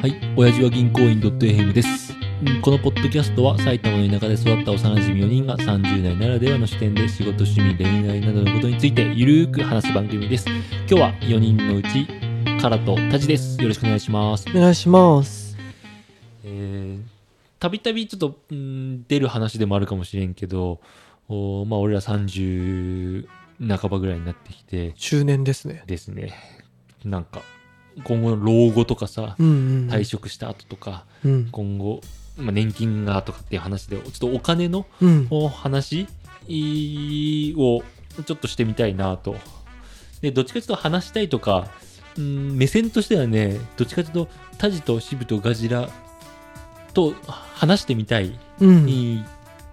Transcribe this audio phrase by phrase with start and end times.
[0.00, 2.14] はい、親父は銀行員 .fm です。
[2.46, 10.46] うんこのポッドキャストは埼玉の田舎で育った幼馴染4人が30代ならではの視点で仕事、趣味、恋愛などのことについてゆるーく話す番組です。
[10.48, 12.08] 今日は4人のうち、
[12.62, 13.60] カラとタジです。
[13.60, 14.46] よろしくお願いします。
[14.48, 15.54] お願いします。
[16.44, 17.02] えー
[17.58, 20.80] たびたびちょっと、うん出る話でもあるかもしれんけど、
[21.28, 23.26] おまあ俺ら30
[23.68, 25.82] 半ばぐらいになってきて中年ですね。
[25.86, 26.32] ですね、
[27.04, 27.42] なんか
[28.04, 29.50] 今後の老後とかさ、うんう
[29.86, 29.88] ん。
[29.88, 31.48] 退職した後とか、うん。
[31.50, 32.00] 今後、
[32.36, 35.26] まあ、年金がとかっていう話で、ちょっとお金のうん。
[35.30, 36.06] お話
[37.56, 37.82] を
[38.24, 39.36] ちょっとしてみたいなと。
[40.20, 41.68] で、どっちかというと話したいとか、
[42.18, 45.88] うん目線としてはね、どっちかというと、タジとシブとガジラ
[46.92, 47.14] と
[47.54, 48.38] 話してみたい。
[48.60, 49.24] うん。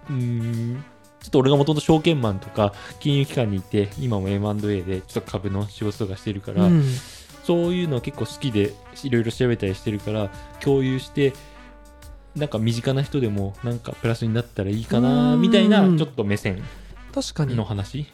[0.09, 0.85] うん
[1.19, 6.85] ちょっと俺がもともと証券マンとか金融機関にいて今も M&A でちょっと株の仕事とかしてるから、うん。
[7.47, 10.29] そういうの結構好きでいろいろ調べたりしてるから
[10.59, 11.31] 共有して
[12.35, 16.61] なんか身近な人でもなんかプラスになったらいいかうなんみたいなうんちょっと目線
[17.13, 18.05] 確かにの、話、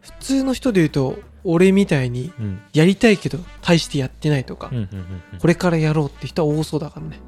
[0.00, 4.72] 普通の人で言うと、俺みたいにうんやりたいけど、大してやってないとか
[5.38, 7.20] これからやろうって人は多そうだからね。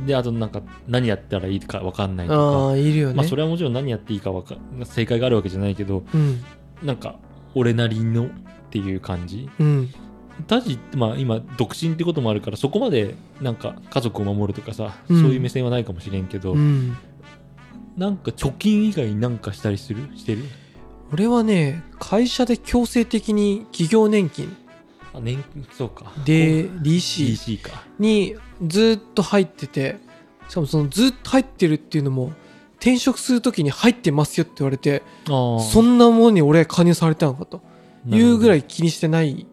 [0.00, 3.14] うん、であとなんか何やったらいいか分かんないとかああ、いるよね。
[3.14, 6.44] まあそれはもちろん何やっていいかわか正解があるわけじゃないけどうん。
[6.82, 7.20] なんか
[7.54, 8.28] 俺なりのっ
[8.70, 9.94] ていう感じうん。
[10.46, 15.22] タジってまあ今独身ってこともあるからそこまでなんか家族を守るとかさ、うん。
[15.22, 16.96] そういう目線はないかもしれんけど、うん。
[17.96, 20.08] なんか貯金以外になんかしたりする？
[20.16, 20.44] してる？
[21.12, 24.54] 俺はね、会社で強制的に企業年金。
[25.14, 26.12] あ年金そうか。
[26.24, 27.84] で、DC DC か。
[27.98, 29.96] にずっと入ってて、
[30.48, 32.32] しかもそのずっと入ってるっていうのも、
[32.76, 37.62] 転職するときに入ってますよって言われて、ああそんなものに俺加入されたのかと。
[38.08, 39.48] いうぐらいい気にしてない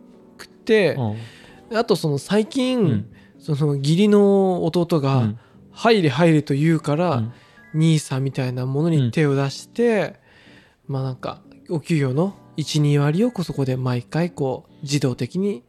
[1.73, 3.09] あとその最近、うん。
[3.39, 5.39] その義理の弟がうん。
[5.75, 7.33] 入れ入れと言うから、うん。
[7.73, 10.15] 兄さんみたいなものに手を出して、
[10.87, 15.63] まあなんかお給料の12割をこそこで毎回こう自動的に、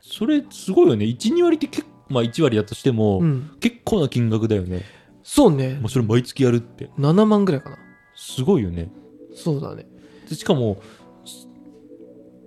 [0.00, 1.04] それすごいよね。
[1.04, 4.82] 12割って結構まあ1割だとしても、うん、結構な金額だよね。
[5.22, 5.74] そうね。
[5.74, 6.90] もうそれ毎月やるって。
[6.98, 7.78] 7万ぐらいかな。
[8.16, 8.90] すごいよね。
[9.34, 9.86] そうだね。
[10.28, 10.80] でしかも
[11.24, 11.48] す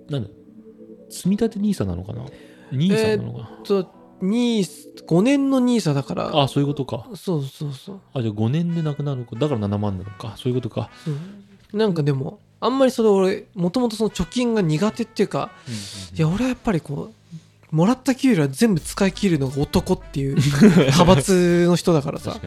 [0.08, 0.30] なんだ
[1.10, 2.24] 積み立て NISA なのかな
[2.72, 6.42] ？NISA なのかな、と5年の NISA だから。
[6.42, 7.06] あそういうことか。
[7.14, 8.00] そうそうそう。
[8.14, 10.34] あじゃあ5年でなくなるだから7万なのか。
[10.36, 11.76] そういうことか、そう。
[11.76, 15.50] なんかでもあんまりそれ俺もともとその貯金が苦手っていうか
[16.16, 22.34] いや俺はやっぱりこうもらった給料は全部使い切るのが男っていう 派閥の人だからさ。
[22.34, 22.40] ね、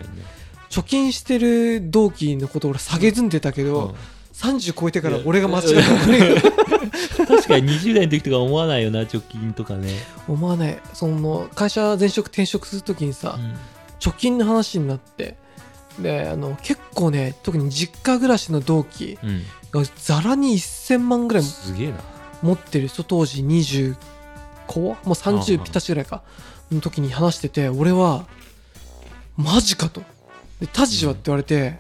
[0.70, 3.96] 貯金してる同期のこと俺下げずんでたけど、うん。
[4.34, 6.42] 30超えてから俺が間違えた
[7.36, 9.90] 確かに20代の時とか思わないよな貯金とかね、
[10.28, 10.80] 思わない。
[10.94, 13.38] その会社前職転職するときにさ、
[14.00, 15.36] 貯金の話になって
[16.00, 19.30] であの結構ね特に実家暮らしの同期うん。
[19.30, 19.42] うん
[19.72, 22.00] がざらに1000万ぐらいすげえな。
[22.42, 23.96] 持ってる人当時20
[24.68, 26.24] 後もう30ピタチぐらいか。
[26.72, 28.26] の時に話してて俺は
[29.38, 30.02] マジかと。
[30.60, 31.78] でタジはって言われて、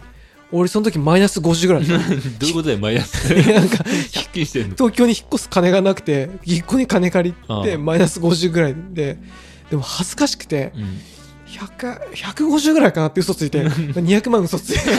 [0.51, 3.28] 俺その時マイナス50ぐらい どういうことだよマイナス。
[3.28, 4.75] た なんか借金してんの？
[4.75, 9.17] 東京に引っ越す金がなくて銀行に金借りてマイナス50ぐらいで
[9.69, 10.99] でも恥ずかしくてうん。
[11.51, 14.89] 100 150ぐらいかなって嘘ついて200万嘘ついて。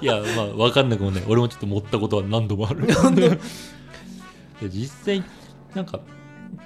[0.00, 1.22] いやまあ分かんなくもね。
[1.28, 2.88] 俺もちょっと持ったことは何度もある。
[4.72, 5.22] 実際
[5.74, 6.00] なんか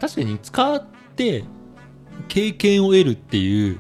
[0.01, 0.85] 確かに使っ
[1.17, 1.43] て
[2.29, 3.79] 経験を得るっていう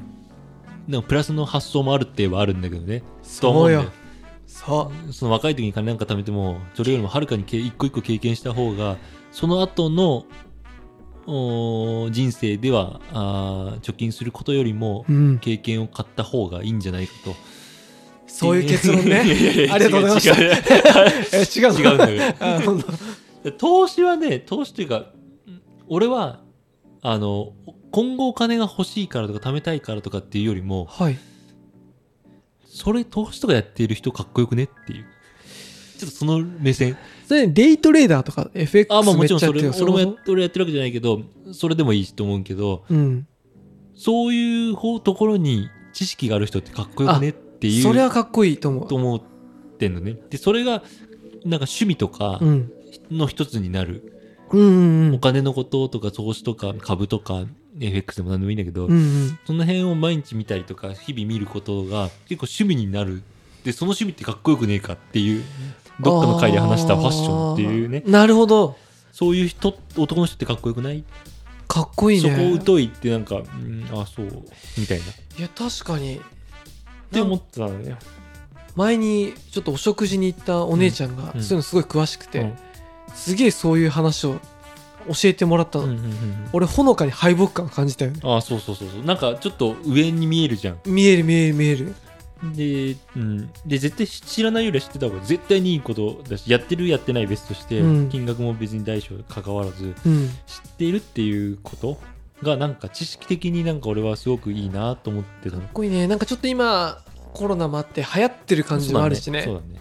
[0.89, 3.05] なんかプラスの発想もあるって言えばあるんだけどね。
[3.23, 3.85] そうよ
[4.67, 8.97] そその若い時に金なんか貯めてもそれよりもはるかにけ一個一個経験した方が
[9.31, 10.25] その後の
[11.27, 17.35] おー人生ではあー貯金することよりもう、うん、経験を買った方がいいんじゃないかと。
[18.27, 20.43] そういう結論いやいやいねやありがとうございました。
[20.43, 21.73] 違う。
[21.73, 22.57] 違うえ
[23.45, 25.13] 違う 投資はね、投資っていうか、
[25.47, 26.41] うん俺は、
[27.03, 27.53] あの、
[27.93, 31.19] 今後お金が欲しいからとか貯めたいからとかっていうよりも、はい
[32.75, 35.05] それ投資とかやっている人かっこよくねっていう。
[35.97, 36.97] ちょっとその目線。
[37.29, 39.85] それデイトレーダーとか FX あ、まあもちろんそれ、俺もやそ
[40.33, 41.21] 俺やってるわけじゃないけど、
[41.53, 43.29] それでもいいと思うけど、うん
[43.97, 47.83] そういう方ところに知識がある人ってかっこよくねっていう。
[47.85, 49.23] それはかっこいいと思うと思っ
[49.79, 50.19] てんのね。
[50.31, 50.87] で、それが、なんか
[51.67, 52.73] 趣味とかうん
[53.13, 54.14] の一つになる。
[54.53, 55.15] うんうんうん。
[55.15, 57.45] お金のこととか投資とか株とか
[57.81, 59.39] FX でも何でもいいんだけど、うんうん。
[59.47, 63.23] その辺を毎日見たりとか日々見ることが結構趣味になる。
[63.65, 65.43] でその趣味ってかっこよくねえかっていう
[66.01, 68.03] どっかの回で話したファッションっていうね。
[68.07, 68.77] なるほど。
[69.11, 70.99] そういう人男の人ってかっこよくない？
[70.99, 71.03] っ
[71.67, 74.27] かっこいいそこね疎いってなんか、うん、あそう
[74.77, 75.05] みたいな。
[75.05, 75.09] っ
[75.39, 76.21] いや確かに。
[77.11, 77.97] て思ってたんだよ、
[78.75, 81.43] 前にちょっとお食事に行ったお姉ちゃんがうん。
[81.43, 82.55] そういうのすごい詳しくて、うん
[83.15, 84.41] すげえそういう話を
[85.07, 86.49] 教えてもらったの、うんうんうんうん。
[86.53, 88.21] 俺ほのかに敗北感感じたよね。
[88.23, 89.05] あそうそうそうそう。
[89.05, 90.81] なんかちょっと上に見えるじゃん。
[90.87, 91.95] 見える見える見える。
[92.53, 98.09] で,、うん、で絶対知らないよりは知ってた方が絶対にいいことだしやってるやってない別として、うん。
[98.09, 100.29] 金額も別に大小関わらずうん。
[100.47, 101.99] 知っているっていうこと
[102.43, 105.63] がなんか知識的になんか俺はすごくいいなと思ってたの。
[105.63, 106.07] かっこいいね。
[106.07, 107.03] なんかちょっと今
[107.33, 109.43] コロナもあって流行ってる感じもあるしね。
[109.43, 109.81] そうだね。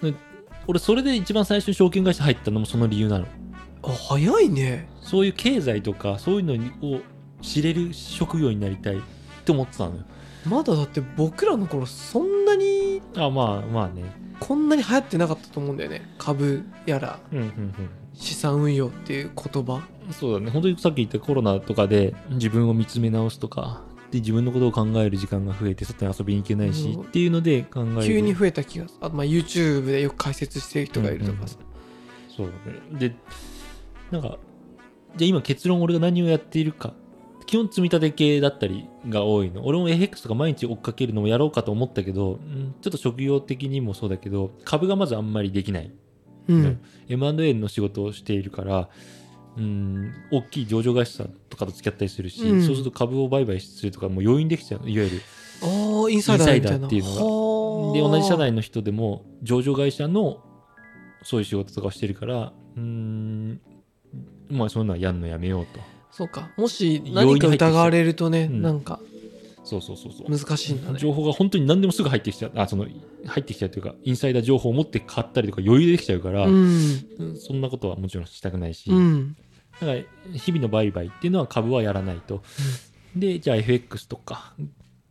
[0.00, 0.18] そうだね。
[0.18, 0.35] で
[0.66, 3.26] 俺それで一番最初に証券会社入ったのもその理由なの。
[3.82, 4.88] あ早いね。
[5.00, 7.00] そういう経済とかそういうのを
[7.42, 9.00] 知れる職業になりたいっ
[9.44, 10.02] て思ってたのよ。
[10.46, 14.04] まだだって僕らの頃そんなにあまあまあね。
[14.40, 16.14] こんなに流行ってなかったと思うんだよね。
[16.18, 17.74] 株やらうんうんうん。
[18.12, 19.86] 資産運用っていう言葉。
[20.10, 20.50] そうだね。
[20.50, 27.02] 本当にさっき言ったコロナとかで自分を見つめ直すとかで自分のことを考える時間が増えて外に遊びに行けないし、うん。
[27.02, 28.02] っていうので考える。
[28.02, 31.56] 急に増えた気があとまあ YouTube でよく解説してる人がいるとかさ、
[32.34, 32.52] そう。
[32.64, 33.16] だねで
[34.10, 34.38] なんか
[35.16, 36.94] じゃあ今結論俺が何をやっているか。
[37.46, 39.64] 基本積み立て系だったりが多いの。
[39.64, 45.92] 俺も FX とか毎日追っかけるのもやろうかと思ったけど、うんちょっと職業的にもそうだけど株がまずあんまりできない
[46.48, 48.88] うん、M&A の仕事をしているから
[49.56, 52.62] うん大きい上場会社とかと付き合ったりするし、うん。
[52.62, 55.20] そうすると株を売買するとかもう容易にできちゃういわゆる
[56.10, 57.94] インサイダーっていうのが。
[57.94, 60.42] で同じ社内の人でも上場会社の
[61.22, 63.60] そういう仕事とかをしてるからうん
[64.50, 65.80] まあそういうのはやんのやめようと。
[66.10, 66.50] そうか。
[66.56, 68.54] もし何か疑われるとね、う。
[68.54, 68.62] ん。
[68.62, 69.00] なんか
[69.64, 70.30] そうそうそうそう。
[70.30, 70.98] 難しいんだね。
[70.98, 72.52] 情報が本当に何でもすぐ入ってきちゃう。
[72.54, 72.86] あその
[73.26, 76.54] 入ってきちゃうというかインサイダー情報を持って買ったりとか余裕でできちゃうから、うん
[77.18, 77.36] うん。
[77.36, 79.36] そんなことはもちろんしたくないし、うん
[79.80, 80.00] だから
[80.32, 82.42] 日々の売買っていうのは株はやらないと、
[83.14, 84.54] でじゃあ FX とか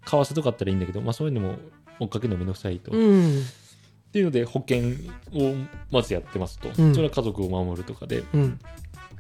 [0.06, 1.56] 為替とかあったらいいんだけど、まあ、そういうのも
[2.00, 3.44] 追っかけるのめんどくさいと、っうん。
[4.12, 4.80] ていうので保険
[5.34, 5.56] を
[5.92, 6.94] まずやってますと、うん。
[6.94, 8.60] それは家族を守るとかでうん。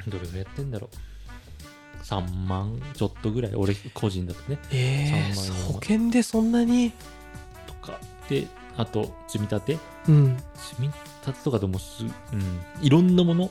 [0.08, 2.04] どれぐらいやってんだろう。
[2.04, 3.56] 3万ちょっとぐらい。
[3.56, 4.60] 俺個人だとね。
[4.72, 6.92] ええ3万円保険でそんなに？
[7.66, 8.00] とか。
[8.30, 8.48] で
[8.78, 9.78] あと積み立て。
[10.08, 10.38] うん。
[10.56, 10.88] 積み
[11.26, 13.50] 立てとかでもす、うん、いろんなもの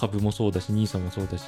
[0.00, 1.44] 株もそうだし NISA もそうだし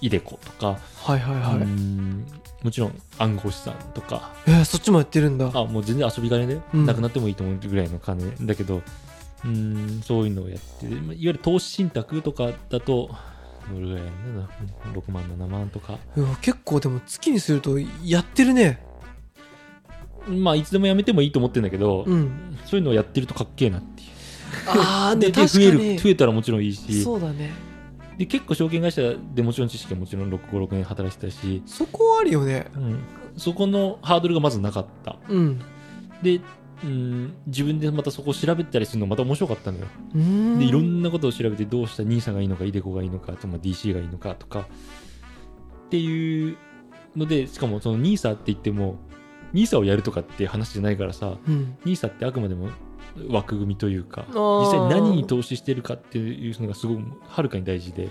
[0.00, 2.26] イデコとかはいはいはい、うん
[2.62, 4.32] もちろん暗号資産とか。
[4.46, 5.52] えー、そっちもやってるんだ。
[5.54, 6.86] あもう全然遊び金だよ、うん。
[6.86, 8.82] なくなってもいいと思うぐらいの金だけど
[9.44, 13.10] うんそういうのをやってまあいわゆる投資信託とかだと
[13.72, 14.48] どれぐらいやるんだな。
[14.94, 15.98] 6万7万とか。
[16.40, 18.84] 結構でも月にするとやってるね。
[20.26, 22.58] まあいつでもやめてもいいと思ってるんだけど、うん。
[22.64, 24.08] そういうのをやってるとかっけえなっていう
[24.66, 25.98] ああでで増えるに。
[25.98, 27.02] 増えたらもちろんいいし。
[27.02, 27.52] そうだね。
[28.18, 32.70] で結構証券会社でもちろん知識はもちろん656年働いてたし、そこはあるよね。
[32.74, 33.00] うん、
[33.36, 35.16] そこのハードルがまずなかった。
[35.28, 35.60] うん。
[36.22, 36.40] で、
[36.82, 39.86] うん、自分でまたそこを調べたりするのまた面白かったのよ。
[40.58, 44.66] でいろんなことを調べてどうした NISA がいいのか iDeCo がいいのかとまあ DC がいいのかとか。
[45.86, 46.56] っていう
[47.14, 48.96] のでしかもその NISA って言っても
[49.54, 51.76] NISA をやるとかって話じゃないからさうん。
[51.84, 52.68] NISA ってあくまでも
[53.28, 58.08] 枠組みというか実際何に投資してるかっていうのがすごくはるかに大事で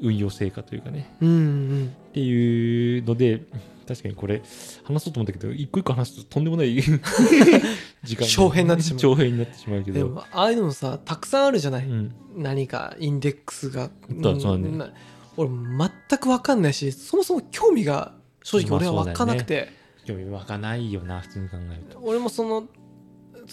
[0.00, 1.14] 運用成果というかね。
[1.20, 1.94] うんうん。
[2.10, 3.42] っていうので
[3.86, 4.42] 確かにこれ
[4.84, 6.74] 話そうと思ったけど一個一個話すととんでもない
[8.02, 9.00] 時間長編になってしまう。
[9.00, 9.98] 長編になってしまうけど。
[9.98, 12.12] でもああいうのもさたくさんあるじゃない、うん。
[12.36, 13.90] 何かインデックスが。
[14.40, 14.76] そうね。
[14.76, 14.90] な
[15.36, 19.70] 俺全く分かんないしそもそも興味が正直俺は分かんなくて、
[20.04, 21.98] 興味湧かないよな普通に考えると。
[22.02, 22.66] 俺もその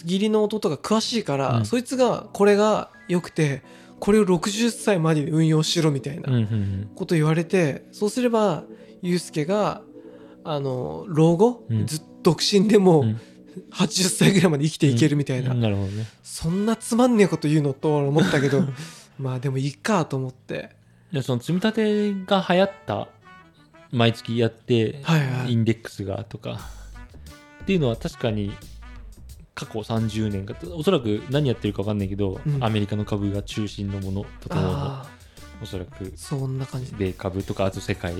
[0.02, 1.66] 義理の弟が詳しいから、うん。
[1.66, 3.62] そいつがこれが良くて
[4.00, 6.30] これを60歳まで運用しろみたいな
[6.94, 8.64] こと言われて、そうすれば
[9.02, 9.82] ユうスケが
[10.44, 11.86] あの老後、うん。
[11.86, 13.20] ずっと独身でもうん。
[13.70, 15.60] 80歳ぐらいまで生きていけるみたいな、うん。
[15.60, 16.06] なるほどね。
[16.22, 18.64] そんなつまんねえこと言うのと俺思ったけど
[19.18, 20.70] まあでもいいかと思って。
[21.12, 23.08] でその積み立てが流行った
[23.92, 25.52] 毎月やって、はいはい。
[25.52, 26.58] インデックスがとか。
[27.62, 28.52] っていうのは確かに
[29.54, 32.64] 過去30年かおそらく何やってるか分かんないけど、うん。
[32.64, 35.06] アメリカの株が中心のものととものあ
[35.62, 36.04] おそらく。
[36.04, 36.92] あそんな感じ。
[36.96, 38.14] で米株とかあと世界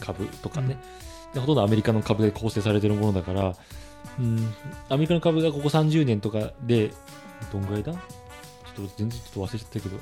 [0.00, 0.78] 株とかね、
[1.32, 3.54] でほとんどアメリカの株で構成されてるものだから、
[4.18, 4.54] うん、
[4.88, 6.92] アメリカの株がここ30年とかで
[7.52, 7.92] どんぐらいだ？
[7.92, 9.96] ちょっと全然ちょっと忘れちゃったけど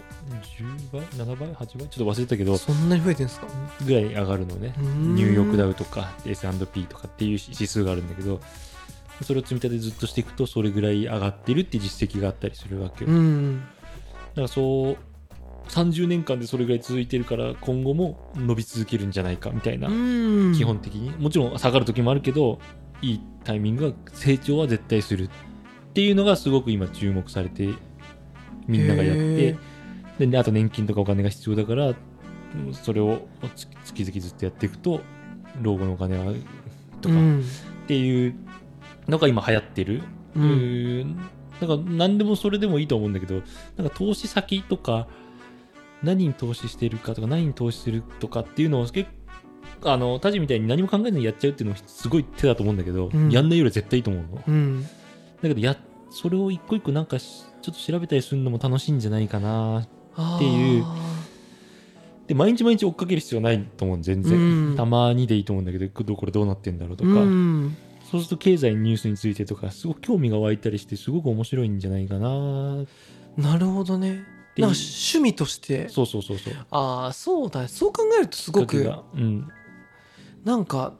[0.59, 1.67] 10倍？7倍？8倍？
[1.67, 3.47] ちょっと忘れたけどそんなに増えてんすか？
[3.85, 4.75] ぐらい上がるのね。
[4.79, 8.41] ニューヨークダウとか S&P とかっていう指数があるんだけど
[9.23, 13.61] それを積み立てずっとしていくとそれぐらい上がってるって実績があったりするわけよ、うん。
[13.61, 14.97] だからそう
[15.69, 20.55] 30年間でそれぐらい続いてるから今後も伸び続けるんじゃないかみたいな、うん。
[20.55, 21.11] 基本的に。
[21.19, 22.59] もちろん下がる時もあるけど
[23.01, 25.29] いいタイミングが成長は絶対するっ
[25.95, 27.69] ていうのがすごく今注目されて
[28.67, 29.57] みんながやって。
[30.19, 31.93] でねあと年金とかお金が必要だからう
[32.71, 33.27] んそれを
[33.57, 35.01] つ月々ずっとやっていくと
[35.61, 36.33] 老後のお金は
[37.01, 37.45] とかっうん。
[37.87, 38.35] ていう
[39.09, 40.03] のが今流行ってる？
[40.37, 41.01] ううん。
[41.01, 41.17] ん
[41.61, 43.43] なんか何でもそれでもいいと思うんだけど
[43.77, 45.07] なんか投資先とか
[46.03, 49.09] 何に投資してるかとか何に投資するとかっていうのを結
[49.81, 53.31] 構あのタジみたいに何も考えないでやっちゃうっていうのはすごい手だと思うんだけど、うん。
[53.31, 54.37] やんないより絶対いいと思うの。
[54.37, 54.87] だうん。
[55.43, 55.77] けどや
[56.11, 60.85] それを一個一個なんかしちょっと調べたりするのも楽しいんじゃないかなっていう。
[62.27, 64.77] で毎日毎日追っかける必要はないと思う全然、うん。
[64.77, 67.77] たまにでいいと思うんだけどどこれどうなってんだろうとか、うん
[68.13, 72.85] そうすると経済ニュースについてとかすごく興味が湧いたりしてすごく面白いんじゃないかな。
[73.39, 74.09] なるほどね。
[74.09, 74.27] なんか
[74.77, 75.89] 趣味として。
[75.89, 76.55] そうそうそうそう。
[76.71, 77.69] ああそうだね。
[77.69, 79.49] そう考えるとすごくうん。
[80.45, 80.93] なんか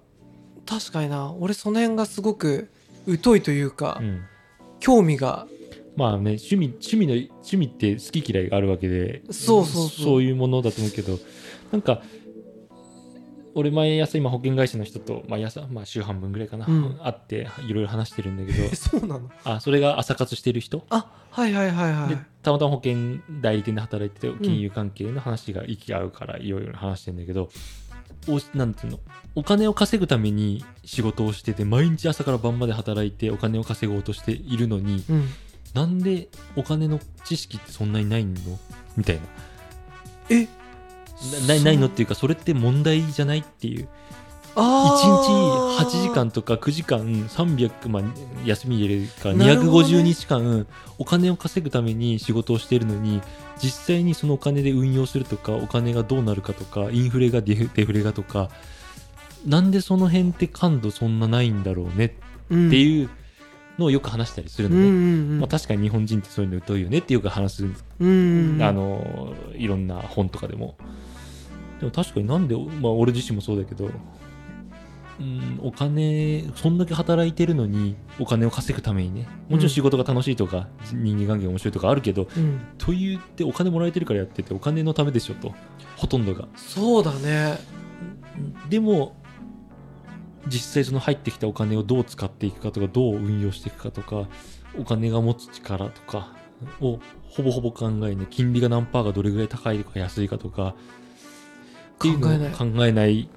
[0.65, 1.35] 確かにな。
[1.35, 2.71] 俺その辺がすごく
[3.23, 4.23] 疎いというか、うん。
[4.81, 5.47] 興味が。
[5.97, 10.05] まあね趣味趣味の趣味って好き嫌いがあるわけでそうそうそう。
[10.05, 11.19] そういうものだと思うけど
[11.73, 12.01] なんか
[13.55, 16.99] 俺毎朝今保険会社の人と毎朝まあ週半分ぐらいかな、うん。
[17.03, 18.65] 会っていろいろ話してるんだけど。
[18.65, 19.31] え そうなの。
[19.45, 20.85] あそれが朝活してる人？
[20.91, 22.09] あはいはいはいはい。
[22.11, 27.51] でたまたま保険代理店で働いてて金融関係の話が息が合うからいろいろ話してんだけど、
[28.29, 29.01] おなんていうの？
[29.35, 35.29] お金を稼ぐために仕事をしてて毎日朝から晩まで働いてお金を稼ごうとしているのにうん。
[35.75, 38.35] なんでお金の知識ってそんなにないの？
[38.97, 39.23] みたいな。
[40.31, 40.47] え
[41.41, 43.89] なないないのっていうかそれって問題じゃないっていう。
[44.55, 48.03] あ1日8時間とか9時間300、まあ、
[48.45, 49.95] 休み入れるからなるほどね。
[49.95, 50.67] 250日間
[50.99, 53.23] お金を稼ぐために仕事をしているのに
[53.63, 58.51] 実際にそのお金で運用するとかお金がどうなるかとかインフレがデフデフレがとか
[59.47, 62.15] なんでその辺って感度そんなないんだろうね
[62.51, 63.09] うんっていう
[63.79, 64.83] のをよく話したりするのね。
[64.83, 64.89] うん。
[64.89, 67.67] うんうんまあ、確かに日本人ってそういうの疎いよねってよく話す、う
[68.07, 70.77] んうんあのいろんな本とかでも
[71.83, 73.91] でも確かになんで、まあ、俺自身もそうだけど、
[75.19, 82.61] うん、お金そんだけ働いてるのにお金を稼ぐためにねもちろん仕事が楽しいとか、人間関係が面白いとかあるけどうん。
[82.79, 85.53] と言ってお金もらえてるからやっててお金のためでしょと
[85.97, 86.47] ほとんどが。
[86.55, 87.59] そうだね。
[88.71, 89.17] でも
[90.47, 94.29] 実際その入ってきたお金をどう使っていくかとかどう運用していくかとか
[94.79, 96.33] お金が持つ力とか
[96.81, 100.77] をほぼほぼ考えない金利が何パーがどれぐらい高いとか安いかとか
[102.03, 102.15] ってい。
[102.15, 103.29] うのを考えない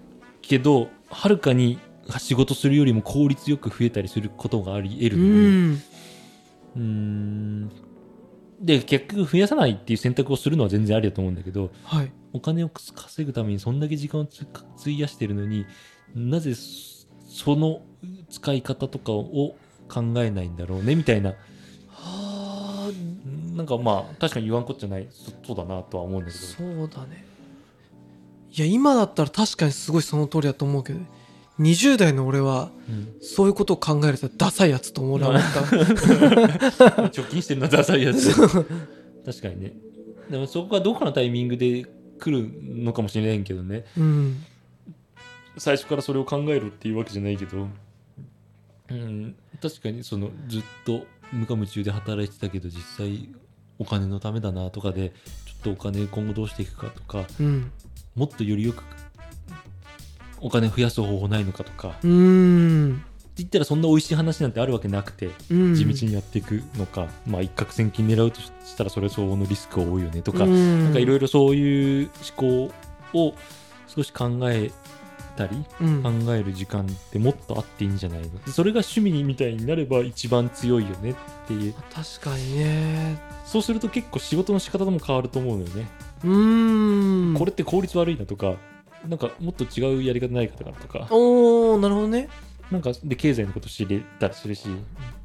[0.42, 1.80] けどはるかに
[2.20, 5.32] 仕事するよりも効率よく増えたりすることがあり得うるのに。
[5.32, 5.82] ん。
[6.76, 7.72] うーん。
[8.60, 12.12] で結局増やさないっていう選択をするのは全然ありだと思うんだけどはい。
[12.34, 14.46] お金を稼ぐためにそんだけ時間をつ
[14.80, 15.66] 費やしてるのに
[16.14, 17.82] なぜその
[18.30, 19.56] 使い方とかを
[19.90, 21.32] 考えないんだろうねみたいな。
[21.90, 22.92] はあ。
[23.56, 25.08] なんかまあ確かに言わんこっちゃない。
[25.12, 26.44] そそうだなとは思うんだけど。
[26.46, 27.26] そうだね
[28.58, 31.00] いや今だったら確かにすごいその通りだと思うけど
[31.60, 33.16] 20代の俺はうん。
[33.22, 38.34] そういうことを考えるとダサいやつと思うな思った貯金してるのはダサいやつ。
[39.26, 39.74] 確かにね。
[40.30, 41.86] でもそこがどこかのタイミングで
[42.20, 43.86] 来るのかもしれないけどね。
[43.98, 44.44] うん。
[45.58, 47.68] 最初からそれを考えるっていうわけじゃないけど、
[48.90, 53.30] うん、確かにそのずっと無我夢中で働いてたけど実際
[53.80, 55.16] お金のためだなとかでちょ
[55.60, 57.72] っとお金今後どうしていくかとかうん
[58.16, 58.84] もっとよりよく
[60.40, 63.04] お金増やす方法ないのかとかってうん
[63.38, 65.76] 言ったらそんな美味しい話なんてあるわけなくてうん。
[65.76, 70.84] 地道にやっていくのか、まあ一攫千金狙うとしたらそれ相応のリスクが多いよねとか、うん。
[70.86, 72.74] なんかいろいろそういう思考
[73.14, 73.34] を
[73.88, 74.72] 少し考え
[75.36, 76.04] たりうん。
[76.04, 78.30] 考える時間ってもっとあっていいんじゃないの？
[78.48, 81.16] それが趣味みたいになれば一番強いよねっ
[81.48, 81.74] ていう。
[81.94, 83.18] 確かにね。
[83.46, 85.88] そうすると結構仕事の仕方も変わると思うのよね、
[86.24, 87.38] うーん。
[87.38, 88.56] これって効率悪いなとか
[89.08, 91.08] なんかもっと違うやり方ないかとか。
[91.12, 92.30] おおなるほどね。
[92.72, 94.68] なんかで経済のこと知れたりするし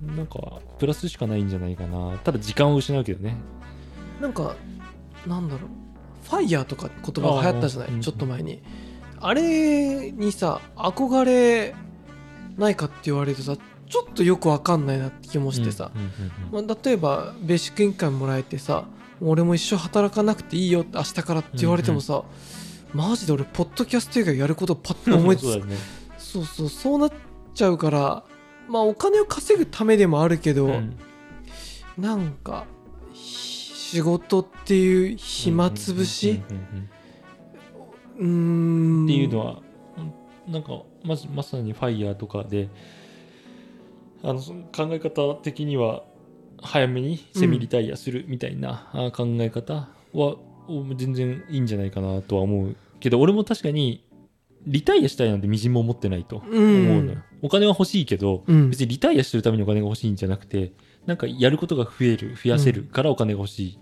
[0.04, 2.18] なんかプラスしかないんじゃないかな。
[2.18, 3.34] ただ時間を失うけどね。
[4.20, 4.54] なんか
[5.26, 5.70] なんだろう。
[6.22, 8.62] ファイヤーとか言葉が流行ったじゃない、ちょっと前に
[9.20, 11.74] あれにさ憧れ
[12.56, 13.56] ないかって言われるとさ
[13.88, 18.84] ちょっとよくわかんないなって気もしてさ、うんうんうんうんまあ、例えばベーシックインカムもらえてさ
[19.20, 22.22] 俺も一生働かなくていいよって明日からって言われてもさ、
[22.94, 25.76] マジで俺ポッドキャスト以外やることパッと思いつそうだよね。
[26.16, 27.12] そうそうそうなっ
[27.52, 28.24] ちゃうから
[28.66, 30.96] まあお金を稼ぐためでもあるけど、うん。
[31.98, 32.64] なんか
[33.12, 36.90] ひ仕事っていう暇つぶしうんうん
[38.20, 39.60] っていうのは、うん
[40.48, 42.68] なんかまずまさにファイヤーとかで
[44.22, 46.02] あの考え方的には
[46.60, 50.36] 早めにセミリタイアするみたいな、あ考え方は
[50.66, 54.04] お全然いいんじゃないかなとは思うけど俺も確かに
[54.66, 58.70] リタイアしたいなんてみじんも思ってないと思うのよ、お金は欲しいけど、うん。
[58.70, 60.72] 別にリタイアしてるためにお金が欲しいんじゃなくて
[61.06, 63.78] なんかやることが増える増やせるからお金が欲しい、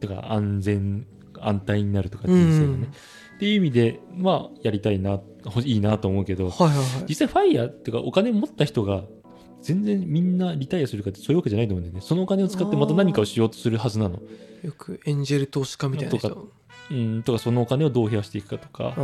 [0.00, 1.06] だから安全
[1.46, 2.94] 安泰になるとか人生がね、うん
[3.36, 5.18] っていう意味でまあやりたいな
[5.64, 6.86] いいなと思うけどはいはいはい。
[7.08, 9.04] 実際ファイヤーっていうかお金持った人が
[9.62, 12.02] 全然みんなリタイアするかってそういうわけじゃないと思うんだよね。
[12.06, 14.20] そのお金を使ってまた何かをしようとするはずなの。
[14.62, 16.10] よくエンジェル投資家みたいな。
[16.10, 16.52] と人
[16.90, 18.94] うんとかそのお金をどう増やしていくかとか。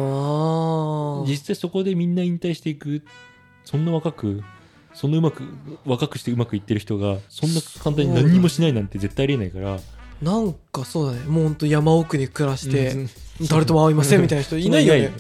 [1.26, 3.04] 実際そこでみんな引退していく
[3.64, 4.42] そんな若く
[4.92, 5.44] そんなうまく
[5.86, 9.78] 若くしてうまくいってる人がそんな簡単に何にもしないなんて絶対ありえないから
[10.22, 11.26] なんかそうだね。
[11.26, 13.10] もうほんと山奥に暮らして、うん。
[13.48, 15.12] 誰とも会いませんみたいな人いないよね。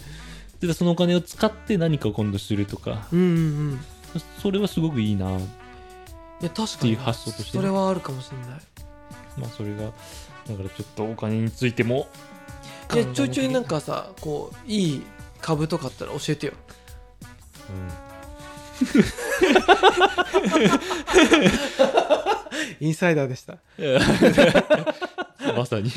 [0.60, 3.06] でそのお金を使って何かを今度するとか。
[3.12, 3.78] うんうんうん。
[4.42, 5.34] それはすごくいいな、い
[6.40, 7.02] や確かっていうに。
[7.02, 7.62] 発想としてね。
[7.62, 8.60] それはあるかもしれない。
[9.36, 9.94] まあそれがだか
[10.62, 12.08] らちょっとお金についても。
[12.94, 15.02] いやちょいちょいなんか、かさこういい
[15.40, 16.52] 株とかあったら教えてよ
[22.80, 23.58] インサイダーでした。
[23.78, 25.90] うん、まさに。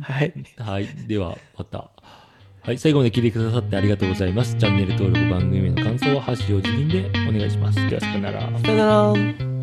[0.00, 0.32] はい。
[0.58, 0.88] はい。
[1.06, 1.90] ではまた。
[2.62, 2.78] はい。
[2.78, 4.56] 最後まで聞いてくださってありがとうございます。
[4.56, 7.88] チャンネル登録番組への感想は「ハッシュを自分でお願いします。
[7.88, 8.40] ではさよなら。
[8.60, 8.86] さよな
[9.48, 9.57] ら